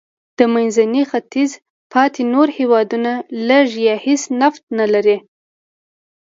[0.37, 1.51] د منځني ختیځ
[1.93, 3.11] پاتې نور هېوادونه
[3.49, 5.17] لږ یا هېڅ نفت نه لري.